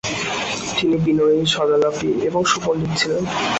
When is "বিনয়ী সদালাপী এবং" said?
1.05-2.41